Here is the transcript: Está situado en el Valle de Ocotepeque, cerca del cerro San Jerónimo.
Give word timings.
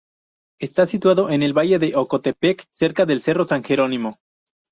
Está 0.59 0.87
situado 0.87 1.29
en 1.29 1.43
el 1.43 1.55
Valle 1.55 1.77
de 1.77 1.95
Ocotepeque, 1.95 2.63
cerca 2.71 3.05
del 3.05 3.21
cerro 3.21 3.45
San 3.45 3.61
Jerónimo. 3.61 4.17